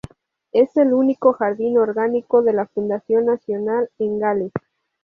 Es 0.51 0.75
el 0.77 0.93
único 0.93 1.31
jardín 1.33 1.77
orgánico 1.77 2.41
de 2.41 2.53
la 2.53 2.65
"Fundación 2.65 3.25
Nacional" 3.27 3.87
en 3.99 4.17
Gales. 4.17 4.51